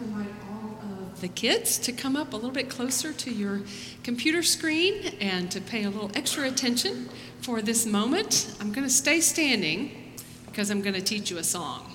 [0.00, 3.60] to invite all of the kids to come up a little bit closer to your
[4.02, 7.08] computer screen and to pay a little extra attention
[7.42, 8.54] for this moment.
[8.60, 10.14] I'm going to stay standing
[10.46, 11.92] because I'm going to teach you a song.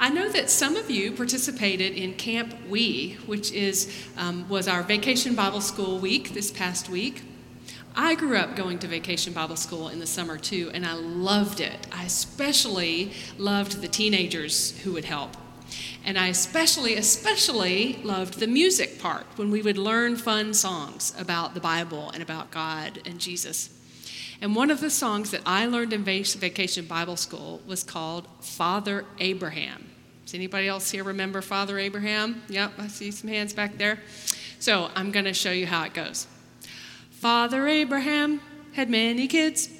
[0.00, 4.82] I know that some of you participated in Camp We, which is, um, was our
[4.82, 7.22] vacation Bible school week this past week.
[7.96, 11.60] I grew up going to vacation Bible school in the summer too, and I loved
[11.60, 11.88] it.
[11.90, 15.36] I especially loved the teenagers who would help.
[16.04, 21.54] And I especially, especially loved the music part when we would learn fun songs about
[21.54, 23.70] the Bible and about God and Jesus.
[24.40, 29.04] And one of the songs that I learned in Vacation Bible School was called Father
[29.18, 29.88] Abraham.
[30.24, 32.42] Does anybody else here remember Father Abraham?
[32.48, 33.98] Yep, I see some hands back there.
[34.60, 36.26] So I'm going to show you how it goes.
[37.10, 38.40] Father Abraham
[38.74, 39.70] had many kids.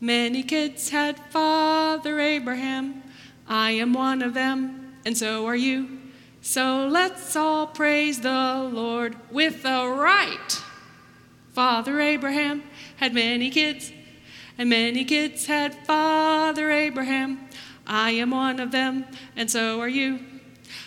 [0.00, 3.02] Many kids had Father Abraham.
[3.48, 6.00] I am one of them, and so are you.
[6.42, 10.62] So let's all praise the Lord with a right.
[11.52, 12.64] Father Abraham
[12.96, 13.92] had many kids,
[14.58, 17.48] and many kids had Father Abraham.
[17.86, 20.18] I am one of them, and so are you.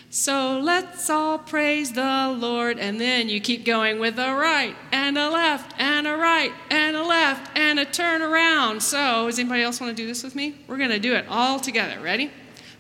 [0.09, 2.77] So let's all praise the Lord.
[2.77, 6.97] And then you keep going with a right and a left and a right and
[6.97, 8.81] a left and a turn around.
[8.81, 10.55] So, does anybody else want to do this with me?
[10.67, 12.01] We're going to do it all together.
[12.01, 12.31] Ready?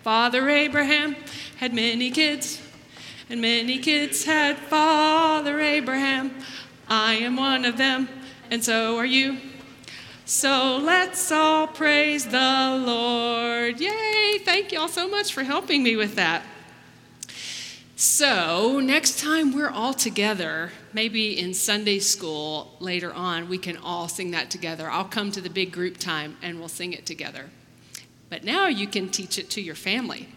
[0.03, 1.15] Father Abraham
[1.57, 2.61] had many kids,
[3.29, 6.31] and many kids had Father Abraham.
[6.87, 8.07] I am one of them,
[8.49, 9.37] and so are you.
[10.23, 13.81] So let's all praise the Lord.
[13.81, 14.37] Yay!
[14.45, 16.43] Thank you all so much for helping me with that.
[17.97, 24.07] So, next time we're all together, maybe in Sunday school later on, we can all
[24.07, 24.89] sing that together.
[24.89, 27.49] I'll come to the big group time and we'll sing it together.
[28.29, 30.29] But now you can teach it to your family.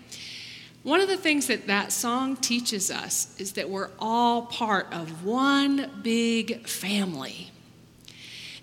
[0.83, 5.25] One of the things that that song teaches us is that we're all part of
[5.25, 7.51] one big family.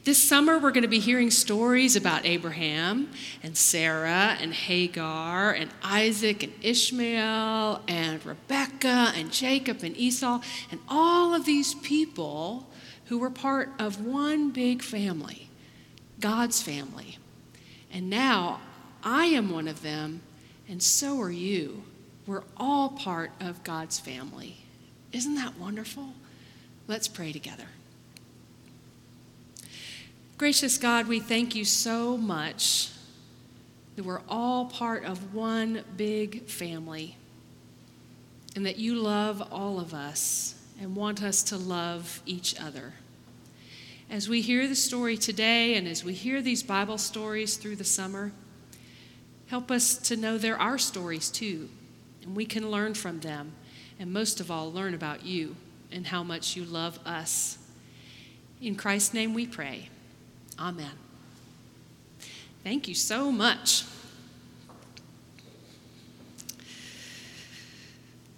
[0.03, 3.09] This summer, we're going to be hearing stories about Abraham
[3.43, 10.79] and Sarah and Hagar and Isaac and Ishmael and Rebecca and Jacob and Esau and
[10.89, 12.67] all of these people
[13.05, 15.49] who were part of one big family,
[16.19, 17.17] God's family.
[17.91, 18.61] And now
[19.03, 20.21] I am one of them,
[20.67, 21.83] and so are you.
[22.27, 24.57] We're all part of God's family.
[25.11, 26.13] Isn't that wonderful?
[26.87, 27.67] Let's pray together.
[30.37, 32.91] Gracious God, we thank you so much
[33.95, 37.17] that we're all part of one big family
[38.55, 42.93] and that you love all of us and want us to love each other.
[44.09, 47.83] As we hear the story today and as we hear these Bible stories through the
[47.83, 48.31] summer,
[49.49, 51.69] help us to know there are stories too,
[52.23, 53.51] and we can learn from them,
[53.99, 55.55] and most of all, learn about you
[55.91, 57.57] and how much you love us.
[58.61, 59.89] In Christ's name we pray.
[60.59, 60.91] Amen.
[62.63, 63.85] Thank you so much.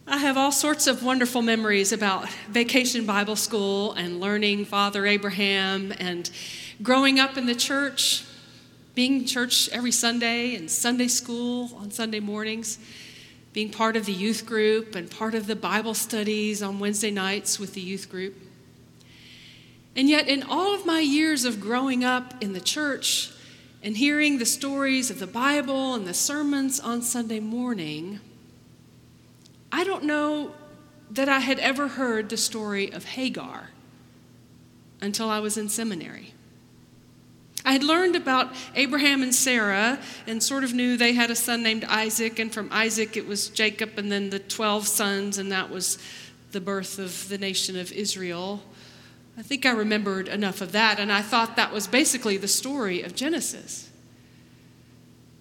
[0.08, 5.94] I have all sorts of wonderful memories about vacation Bible school and learning Father Abraham
[6.00, 6.30] and
[6.84, 8.24] growing up in the church,
[8.94, 12.78] being church every Sunday and Sunday school on Sunday mornings,
[13.54, 17.60] being part of the youth group and part of the Bible studies on Wednesday nights
[17.60, 18.36] with the youth group.
[19.96, 23.32] And yet, in all of my years of growing up in the church
[23.84, 28.20] and hearing the stories of the Bible and the sermons on Sunday morning,
[29.72, 30.54] I don't know
[31.10, 33.72] that I had ever heard the story of Hagar
[35.02, 36.34] until I was in seminary.
[37.64, 41.62] I had learned about Abraham and Sarah and sort of knew they had a son
[41.62, 45.70] named Isaac, and from Isaac it was Jacob, and then the 12 sons, and that
[45.70, 45.98] was
[46.52, 48.62] the birth of the nation of Israel.
[49.38, 53.02] I think I remembered enough of that, and I thought that was basically the story
[53.02, 53.90] of Genesis.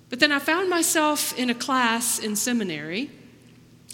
[0.08, 3.10] But then I found myself in a class in seminary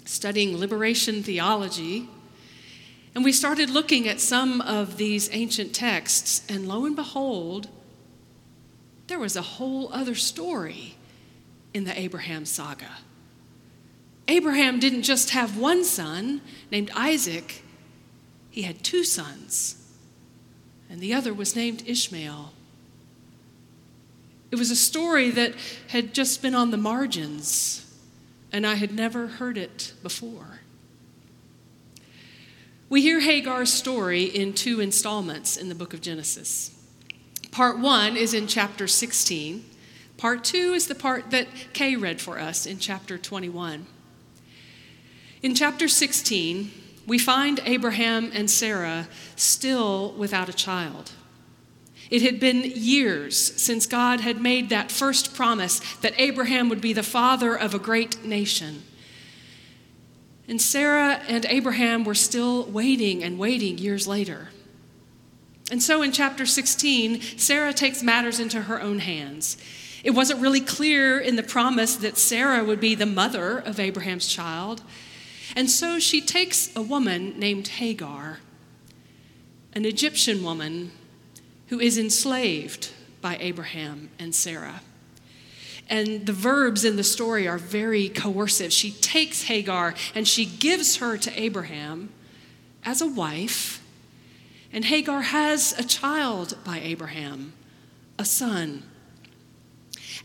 [0.05, 2.07] studying liberation theology,
[3.13, 7.67] and we started looking at some of these ancient texts, and lo and behold,
[9.07, 10.95] there was a whole other story
[11.73, 12.91] in the Abraham saga.
[14.27, 17.63] Abraham didn't just have one son named Isaac,
[18.49, 19.77] he had two sons
[20.89, 22.53] and the other was named Ishmael.
[24.51, 25.53] It was a story that
[25.89, 27.85] had just been on the margins,
[28.51, 30.61] and I had never heard it before.
[32.89, 36.73] We hear Hagar's story in two installments in the book of Genesis.
[37.57, 39.65] Part one is in chapter 16.
[40.15, 43.87] Part two is the part that Kay read for us in chapter 21.
[45.41, 46.71] In chapter 16,
[47.07, 51.13] we find Abraham and Sarah still without a child.
[52.11, 56.93] It had been years since God had made that first promise that Abraham would be
[56.93, 58.83] the father of a great nation.
[60.47, 64.49] And Sarah and Abraham were still waiting and waiting years later.
[65.71, 69.57] And so in chapter 16, Sarah takes matters into her own hands.
[70.03, 74.27] It wasn't really clear in the promise that Sarah would be the mother of Abraham's
[74.27, 74.81] child.
[75.55, 78.39] And so she takes a woman named Hagar,
[79.73, 80.91] an Egyptian woman
[81.67, 82.91] who is enslaved
[83.21, 84.81] by Abraham and Sarah.
[85.89, 88.73] And the verbs in the story are very coercive.
[88.73, 92.09] She takes Hagar and she gives her to Abraham
[92.83, 93.81] as a wife.
[94.71, 97.53] And Hagar has a child by Abraham,
[98.19, 98.83] a son.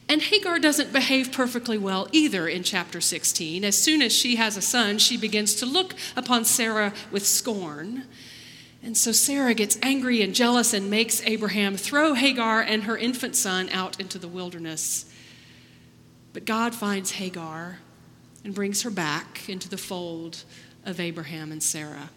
[0.09, 3.65] And Hagar doesn't behave perfectly well either in chapter 16.
[3.65, 8.05] As soon as she has a son, she begins to look upon Sarah with scorn.
[8.83, 13.37] And so Sarah gets angry and jealous and makes Abraham throw Hagar and her infant
[13.37, 15.07] son out into the wilderness.
[16.33, 17.79] But God finds Hagar
[18.45, 20.45] and brings her back into the fold
[20.85, 22.11] of Abraham and Sarah.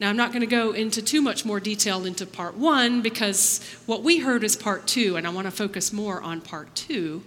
[0.00, 3.60] Now, I'm not going to go into too much more detail into part one because
[3.86, 7.22] what we heard is part two, and I want to focus more on part two.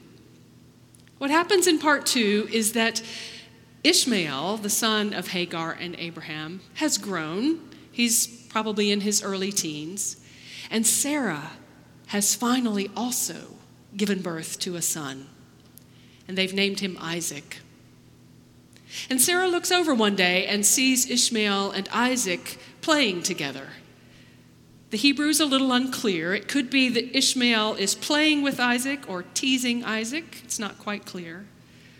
[1.17, 3.01] What happens in part two is that
[3.83, 7.61] Ishmael, the son of Hagar and Abraham, has grown.
[7.91, 10.17] He's probably in his early teens.
[10.69, 11.51] And Sarah
[12.07, 13.55] has finally also
[13.95, 15.27] given birth to a son.
[16.27, 17.59] And they've named him Isaac.
[19.09, 23.67] And Sarah looks over one day and sees Ishmael and Isaac playing together.
[24.89, 26.33] The Hebrew is a little unclear.
[26.33, 30.41] It could be that Ishmael is playing with Isaac or teasing Isaac.
[30.45, 31.45] It's not quite clear.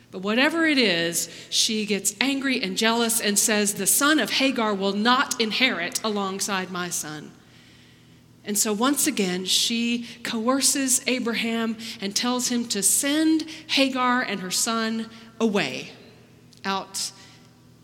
[0.09, 4.73] But whatever it is, she gets angry and jealous and says, The son of Hagar
[4.73, 7.33] will not inherit alongside my son.
[8.45, 14.51] And so once again, she coerces Abraham and tells him to send Hagar and her
[14.51, 15.09] son
[15.41, 15.91] away
[16.67, 17.11] out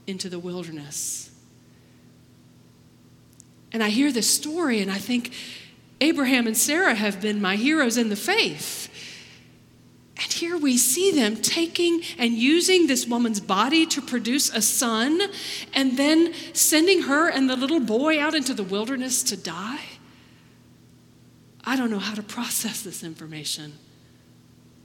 [0.05, 1.31] into the wilderness.
[3.71, 5.33] And I hear this story and I think
[6.01, 8.89] Abraham and Sarah have been my heroes in the faith.
[10.21, 15.19] And here we see them taking and using this woman's body to produce a son
[15.73, 19.79] and then sending her and the little boy out into the wilderness to die.
[21.65, 23.73] I don't know how to process this information.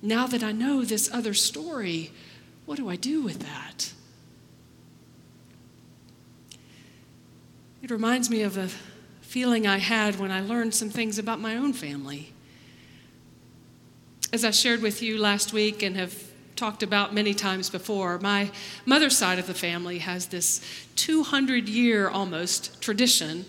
[0.00, 2.12] Now that I know this other story,
[2.68, 3.94] what do I do with that?
[7.82, 8.68] It reminds me of a
[9.22, 12.34] feeling I had when I learned some things about my own family.
[14.34, 16.22] As I shared with you last week and have
[16.56, 18.50] talked about many times before, my
[18.84, 20.60] mother's side of the family has this
[20.96, 23.46] 200 year almost tradition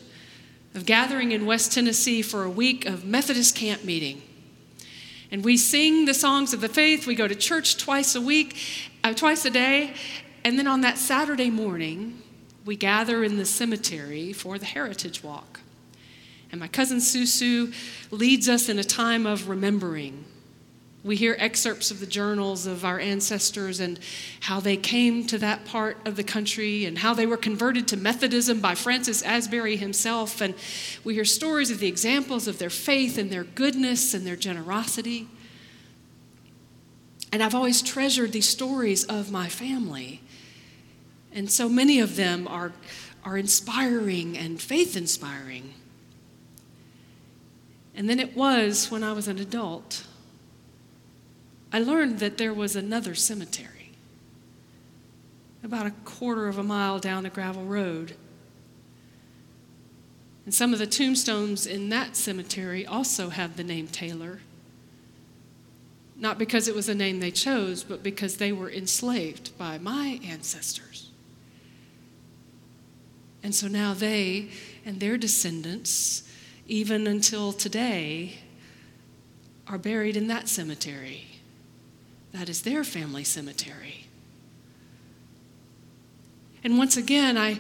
[0.74, 4.22] of gathering in West Tennessee for a week of Methodist camp meeting.
[5.32, 7.06] And we sing the songs of the faith.
[7.06, 8.58] We go to church twice a week,
[9.04, 9.94] uh, twice a day.
[10.44, 12.22] And then on that Saturday morning,
[12.66, 15.62] we gather in the cemetery for the Heritage Walk.
[16.52, 17.74] And my cousin Susu
[18.12, 20.26] leads us in a time of remembering
[21.02, 24.00] we hear excerpts of the journals of our ancestors and
[24.42, 27.98] how they came to that part of the country and how they were converted to
[27.98, 30.42] Methodism by Francis Asbury himself.
[30.42, 30.56] And
[31.06, 35.28] we hear stories of the examples of their faith and their goodness and their generosity.
[37.32, 40.22] And I've always treasured these stories of my family.
[41.32, 42.74] And so many of them are,
[43.24, 45.74] are inspiring and faith inspiring.
[47.96, 50.06] And then it was when I was an adult
[51.72, 53.92] I learned that there was another cemetery
[55.64, 58.16] about a quarter of a mile down the gravel road.
[60.46, 64.40] And some of the tombstones in that cemetery also have the name Taylor.
[66.20, 70.20] Not because it was a name they chose, but because they were enslaved by my
[70.24, 71.10] ancestors.
[73.42, 74.50] And so now they
[74.86, 76.24] and their descendants,
[76.68, 78.40] even until today,
[79.66, 81.26] are buried in that cemetery.
[82.34, 84.08] That is their family cemetery.
[86.64, 87.60] And once again, I,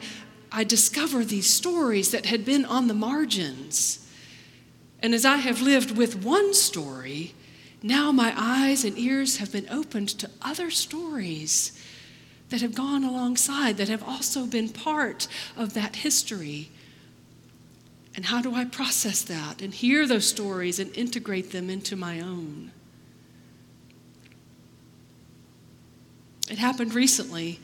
[0.51, 4.05] I discover these stories that had been on the margins.
[5.01, 7.33] And as I have lived with one story,
[7.81, 11.79] now my eyes and ears have been opened to other stories
[12.49, 16.69] that have gone alongside, that have also been part of that history.
[18.15, 22.19] And how do I process that and hear those stories and integrate them into my
[22.19, 22.71] own?
[26.49, 27.59] It happened recently.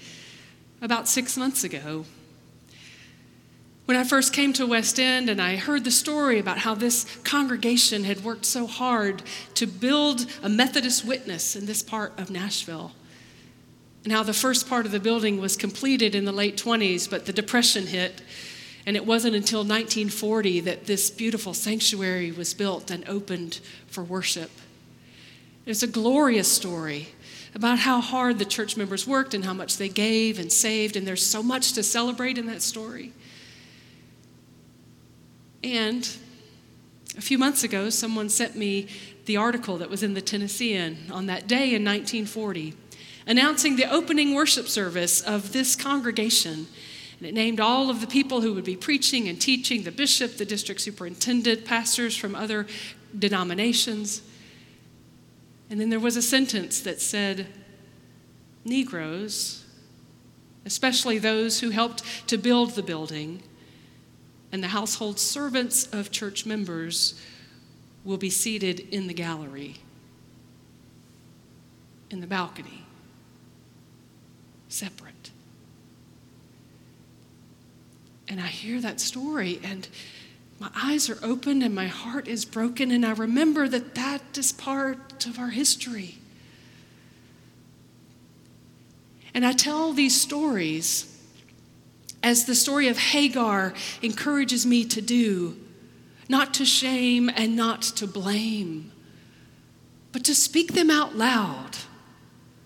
[0.81, 2.05] about six months ago.
[3.85, 7.05] When I first came to West End and I heard the story about how this
[7.23, 9.21] congregation had worked so hard
[9.53, 12.93] to build a Methodist witness in this part of Nashville,
[14.03, 17.27] and how the first part of the building was completed in the late 20s, but
[17.27, 18.23] the Depression hit,
[18.87, 24.49] and it wasn't until 1940 that this beautiful sanctuary was built and opened for worship.
[25.67, 27.09] It's a glorious story
[27.53, 31.07] about how hard the church members worked and how much they gave and saved, and
[31.07, 33.13] there's so much to celebrate in that story.
[35.65, 36.07] And
[37.17, 38.87] a few months ago, someone sent me
[39.25, 42.75] the article that was in the Tennessean on that day in 1940,
[43.25, 46.67] announcing the opening worship service of this congregation.
[47.17, 50.37] And it named all of the people who would be preaching and teaching the bishop,
[50.37, 52.67] the district superintendent, pastors from other
[53.17, 54.21] denominations.
[55.71, 57.47] And then there was a sentence that said,
[58.63, 59.65] Negroes,
[60.63, 63.41] especially those who helped to build the building,
[64.55, 67.19] and the household servants of church members
[68.05, 69.75] will be seated in the gallery,
[72.09, 72.85] in the balcony,
[74.69, 75.31] separate.
[78.29, 79.89] And I hear that story, and
[80.57, 84.53] my eyes are opened, and my heart is broken, and I remember that that is
[84.53, 86.15] part of our history.
[89.33, 91.14] And I tell these stories
[92.25, 95.55] as the story of Hagar encourages me to do,
[96.27, 98.91] not to shame and not to blame,
[100.11, 101.77] but to speak them out loud,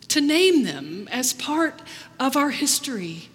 [0.07, 1.81] to name them as part
[2.21, 3.27] of our history,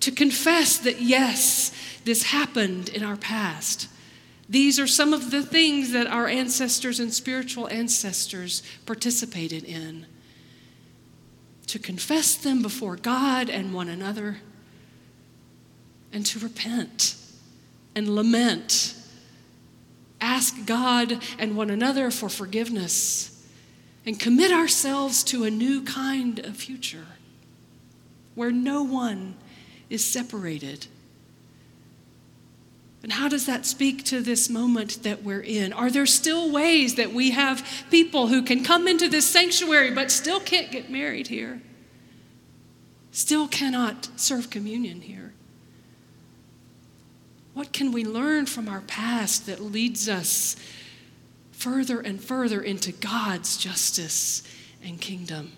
[0.00, 1.70] to confess that yes,
[2.04, 3.86] this happened in our past.
[4.48, 10.06] These are some of the things that our ancestors and spiritual ancestors participated in.
[11.68, 14.38] To confess them before God and one another
[16.14, 17.16] and to repent
[17.94, 18.94] and lament.
[20.20, 23.46] Ask God and one another for forgiveness
[24.06, 27.06] and commit ourselves to a new kind of future
[28.34, 29.34] where no one
[29.90, 30.86] is separated.
[33.02, 35.72] And how does that speak to this moment that we're in?
[35.72, 40.10] Are there still ways that we have people who can come into this sanctuary but
[40.10, 41.60] still can't get married here?
[43.10, 45.33] Still cannot serve communion here?
[47.54, 50.56] What can we learn from our past that leads us
[51.52, 54.42] further and further into God's justice
[54.82, 55.52] and kingdom?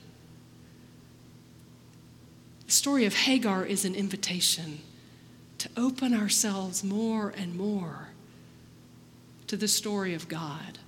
[2.67, 4.81] The story of Hagar is an invitation
[5.59, 8.09] to open ourselves more and more
[9.47, 10.79] to the story of God.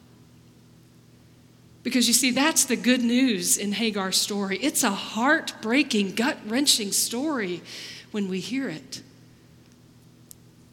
[1.83, 4.59] Because you see, that's the good news in Hagar's story.
[4.59, 7.63] It's a heartbreaking, gut wrenching story
[8.11, 9.01] when we hear it.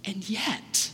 [0.05, 0.91] And yet,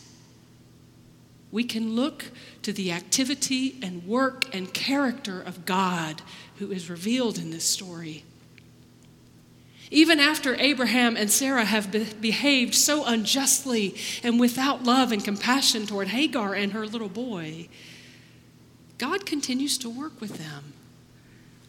[1.51, 2.25] we can look
[2.61, 6.21] to the activity and work and character of God
[6.57, 8.23] who is revealed in this story.
[9.93, 15.85] Even after Abraham and Sarah have be- behaved so unjustly and without love and compassion
[15.85, 17.67] toward Hagar and her little boy,
[18.97, 20.73] God continues to work with them.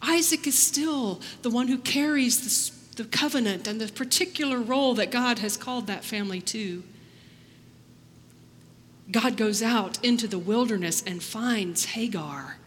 [0.00, 5.10] Isaac is still the one who carries the, the covenant and the particular role that
[5.10, 6.84] God has called that family to.
[9.10, 12.58] God goes out into the wilderness and finds Hagar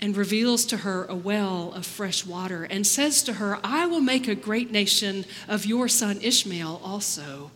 [0.00, 4.00] and reveals to her a well of fresh water and says to her, I will
[4.00, 7.50] make a great nation of your son Ishmael also.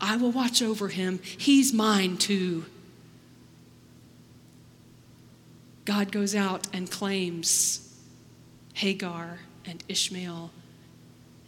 [0.00, 1.20] I will watch over him.
[1.22, 2.66] He's mine too.
[5.84, 7.94] God goes out and claims
[8.74, 10.50] Hagar and Ishmael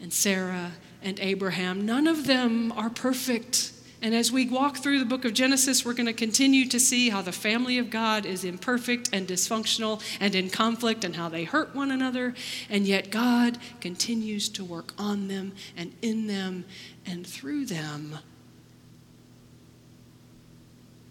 [0.01, 1.87] and Sarah and Abraham.
[1.87, 3.73] None of them are perfect.
[4.03, 7.09] And as we walk through the book of Genesis, we're going to continue to see
[7.09, 11.45] how the family of God is imperfect and dysfunctional and in conflict and how they
[11.45, 12.35] hurt one another.
[12.69, 16.67] And yet God continues to work on them and in them
[17.07, 18.19] and through them.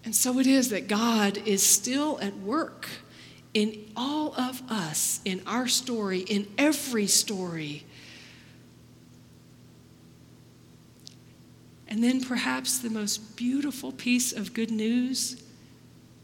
[0.04, 2.88] And so it is that God is still at work
[3.56, 7.86] in all of us, in our story, in every story
[11.88, 15.42] And then perhaps the most beautiful piece of good news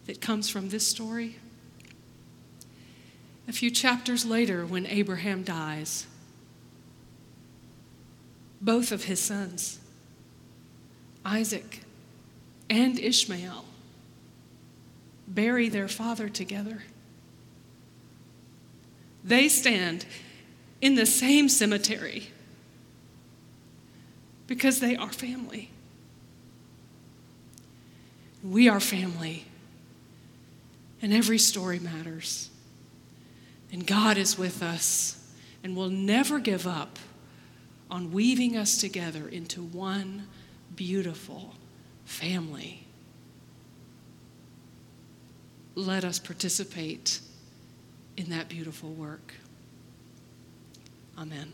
[0.05, 1.37] that comes from this story.
[3.47, 6.07] A few chapters later, when Abraham dies,
[8.59, 9.79] both of his sons,
[11.25, 11.81] Isaac
[12.69, 13.65] and Ishmael,
[15.27, 16.83] bury their father together.
[19.23, 20.05] They stand
[20.81, 22.29] in the same cemetery
[24.51, 25.69] because they are family.
[28.43, 29.45] We are family,
[31.01, 32.49] and every story matters.
[33.71, 35.25] And God is with us
[35.63, 36.99] and will never give up
[37.89, 40.27] on weaving us together into one
[40.75, 41.53] beautiful
[42.03, 42.83] family.
[45.75, 47.21] Let us participate
[48.17, 49.33] in that beautiful work.
[51.17, 51.53] Amen.